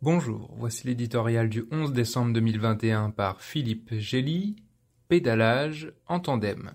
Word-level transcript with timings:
Bonjour, 0.00 0.54
voici 0.56 0.86
l'éditorial 0.86 1.48
du 1.48 1.64
11 1.72 1.92
décembre 1.92 2.32
2021 2.32 3.10
par 3.10 3.42
Philippe 3.42 3.94
Gély, 3.98 4.54
Pédalage 5.08 5.92
en 6.06 6.20
tandem. 6.20 6.70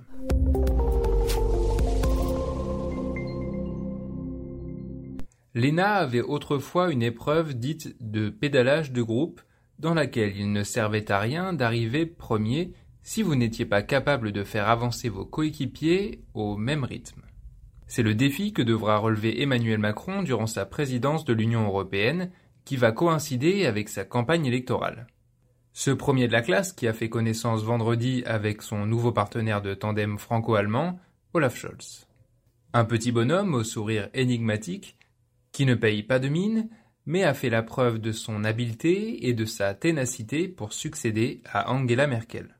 L'ENA 5.53 5.93
avait 5.93 6.19
autrefois 6.19 6.91
une 6.91 7.01
épreuve 7.01 7.53
dite 7.53 7.95
de 8.01 8.27
pédalage 8.29 8.91
de 8.91 9.01
groupe 9.01 9.39
dans 9.79 9.93
laquelle 9.93 10.35
il 10.35 10.51
ne 10.51 10.63
servait 10.63 11.09
à 11.09 11.19
rien 11.19 11.53
d'arriver 11.53 12.05
premier 12.05 12.73
si 13.03 13.23
vous 13.23 13.35
n'étiez 13.35 13.65
pas 13.65 13.83
capable 13.83 14.33
de 14.33 14.43
faire 14.43 14.67
avancer 14.67 15.07
vos 15.07 15.25
coéquipiers 15.25 16.25
au 16.33 16.57
même 16.57 16.83
rythme. 16.83 17.21
C'est 17.87 18.03
le 18.03 18.15
défi 18.15 18.51
que 18.51 18.61
devra 18.61 18.97
relever 18.97 19.41
Emmanuel 19.41 19.77
Macron 19.77 20.23
durant 20.23 20.47
sa 20.47 20.65
présidence 20.65 21.23
de 21.23 21.33
l'Union 21.33 21.63
européenne 21.65 22.31
qui 22.65 22.77
va 22.77 22.91
coïncider 22.91 23.65
avec 23.65 23.89
sa 23.89 24.05
campagne 24.05 24.45
électorale. 24.45 25.07
Ce 25.73 25.91
premier 25.91 26.27
de 26.27 26.33
la 26.33 26.41
classe 26.41 26.71
qui 26.71 26.87
a 26.87 26.93
fait 26.93 27.09
connaissance 27.09 27.63
vendredi 27.63 28.23
avec 28.25 28.61
son 28.61 28.85
nouveau 28.85 29.11
partenaire 29.11 29.61
de 29.61 29.73
tandem 29.73 30.19
franco-allemand, 30.19 30.99
Olaf 31.33 31.57
Scholz. 31.57 32.07
Un 32.73 32.85
petit 32.85 33.11
bonhomme 33.11 33.55
au 33.55 33.63
sourire 33.63 34.09
énigmatique 34.13 34.97
qui 35.51 35.65
ne 35.65 35.75
paye 35.75 36.03
pas 36.03 36.19
de 36.19 36.29
mine, 36.29 36.69
mais 37.05 37.23
a 37.23 37.33
fait 37.33 37.49
la 37.49 37.63
preuve 37.63 37.99
de 37.99 38.11
son 38.11 38.43
habileté 38.43 39.27
et 39.27 39.33
de 39.33 39.45
sa 39.45 39.73
ténacité 39.73 40.47
pour 40.47 40.73
succéder 40.73 41.41
à 41.45 41.71
Angela 41.71 42.07
Merkel. 42.07 42.55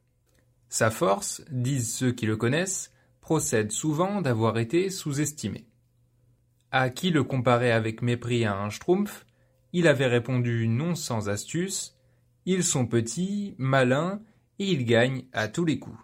Sa 0.70 0.90
force, 0.90 1.44
disent 1.52 1.94
ceux 1.94 2.12
qui 2.12 2.26
le 2.26 2.36
connaissent, 2.36 2.92
procède 3.22 3.72
souvent 3.72 4.22
d'avoir 4.22 4.58
été 4.58 4.90
sous-estimé. 4.90 5.68
À 6.72 6.90
qui 6.90 7.12
le 7.12 7.24
comparer 7.24 7.72
avec 7.72 8.02
mépris 8.02 8.44
à 8.44 8.58
un 8.58 8.70
schtroumpf, 8.70 9.26
il 9.74 9.88
avait 9.88 10.08
répondu 10.08 10.68
non 10.68 10.96
sans 10.96 11.30
astuce 11.30 11.98
Ils 12.46 12.64
sont 12.64 12.86
petits, 12.86 13.56
malins, 13.58 14.22
et 14.60 14.66
ils 14.66 14.86
gagnent 14.86 15.26
à 15.34 15.48
tous 15.48 15.66
les 15.66 15.80
coups. 15.80 15.98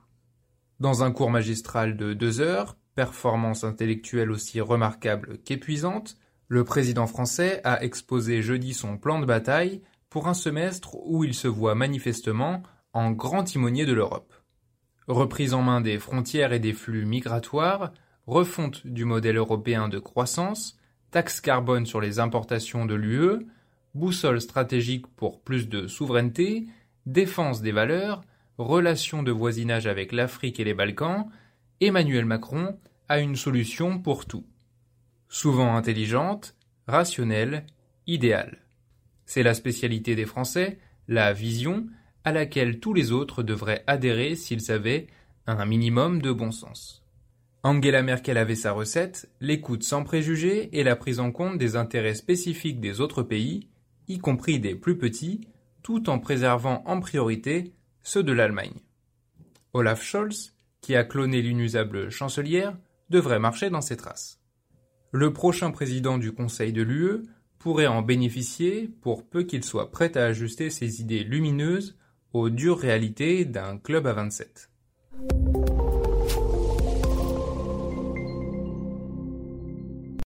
Dans 0.80 1.04
un 1.04 1.12
cours 1.12 1.30
magistral 1.30 1.96
de 1.96 2.14
deux 2.14 2.42
heures, 2.42 2.78
performance 2.96 3.64
intellectuelle 3.64 4.32
aussi 4.32 4.60
remarquable 4.60 5.38
qu'épuisante, 5.46 6.18
le 6.48 6.64
président 6.64 7.06
français 7.06 7.62
a 7.64 7.84
exposé 7.84 8.42
jeudi 8.42 8.74
son 8.74 8.98
plan 8.98 9.20
de 9.20 9.26
bataille 9.26 9.82
pour 10.10 10.28
un 10.28 10.34
semestre 10.34 10.96
où 11.06 11.24
il 11.24 11.36
se 11.36 11.48
voit 11.48 11.76
manifestement 11.76 12.64
en 12.94 13.12
grand 13.12 13.44
timonier 13.44 13.86
de 13.86 13.94
l'Europe. 13.94 14.34
Reprise 15.08 15.54
en 15.54 15.62
main 15.62 15.80
des 15.80 16.00
frontières 16.00 16.54
et 16.54 16.60
des 16.60 16.74
flux 16.74 17.06
migratoires, 17.06 17.94
refonte 18.26 18.86
du 18.88 19.06
modèle 19.06 19.38
européen 19.38 19.90
de 19.90 20.00
croissance, 20.00 20.78
taxe 21.12 21.40
carbone 21.40 21.86
sur 21.86 22.02
les 22.02 22.20
importations 22.20 22.86
de 22.86 22.96
l'UE, 22.96 23.46
boussole 23.96 24.42
stratégique 24.42 25.08
pour 25.16 25.42
plus 25.42 25.68
de 25.68 25.88
souveraineté, 25.88 26.68
défense 27.06 27.62
des 27.62 27.72
valeurs, 27.72 28.22
relations 28.58 29.24
de 29.24 29.32
voisinage 29.32 29.88
avec 29.88 30.12
l'Afrique 30.12 30.60
et 30.60 30.64
les 30.64 30.74
Balkans, 30.74 31.28
Emmanuel 31.82 32.26
Macron 32.26 32.78
a 33.08 33.20
une 33.20 33.36
solution 33.36 34.00
pour 34.00 34.26
tout 34.26 34.46
souvent 35.30 35.76
intelligente, 35.76 36.56
rationnelle, 36.88 37.66
idéale. 38.08 38.66
C'est 39.26 39.44
la 39.44 39.54
spécialité 39.54 40.16
des 40.16 40.26
Français, 40.26 40.80
la 41.08 41.34
vision, 41.34 41.88
à 42.24 42.32
laquelle 42.32 42.80
tous 42.80 42.94
les 42.94 43.12
autres 43.12 43.44
devraient 43.44 43.84
adhérer 43.88 44.36
s'ils 44.36 44.72
avaient 44.72 45.08
un 45.46 45.66
minimum 45.66 46.22
de 46.22 46.32
bon 46.32 46.52
sens. 46.52 47.04
Angela 47.64 48.02
Merkel 48.02 48.38
avait 48.38 48.56
sa 48.56 48.72
recette, 48.72 49.30
l'écoute 49.40 49.84
sans 49.84 50.04
préjugés 50.04 50.78
et 50.78 50.84
la 50.84 50.96
prise 50.96 51.20
en 51.20 51.32
compte 51.32 51.58
des 51.58 51.76
intérêts 51.76 52.16
spécifiques 52.16 52.80
des 52.80 53.02
autres 53.02 53.24
pays, 53.24 53.68
y 54.10 54.18
compris 54.18 54.60
des 54.60 54.76
plus 54.76 54.98
petits, 54.98 55.48
tout 55.84 56.10
en 56.10 56.20
préservant 56.20 56.84
en 56.86 57.00
priorité 57.00 57.74
ceux 58.04 58.24
de 58.24 58.34
l'Allemagne. 58.34 58.82
Olaf 59.74 60.04
Scholz, 60.04 60.54
qui 60.82 60.96
a 60.96 61.04
cloné 61.04 61.42
l'inusable 61.42 62.10
chancelière, 62.10 62.78
devrait 63.10 63.40
marcher 63.40 63.70
dans 63.70 63.82
ses 63.82 63.98
traces. 63.98 64.42
Le 65.12 65.32
prochain 65.32 65.72
président 65.72 66.18
du 66.18 66.34
Conseil 66.34 66.74
de 66.74 66.82
l'UE 66.82 67.24
pourrait 67.58 67.88
en 67.88 68.02
bénéficier 68.02 68.88
pour 69.02 69.28
peu 69.28 69.44
qu'il 69.44 69.64
soit 69.64 69.92
prêt 69.92 70.18
à 70.18 70.26
ajuster 70.26 70.70
ses 70.70 71.02
idées 71.02 71.24
lumineuses 71.24 71.98
aux 72.34 72.50
dures 72.50 72.80
réalités 72.80 73.46
d'un 73.46 73.78
club 73.78 74.08
à 74.08 74.14
27. 74.14 74.70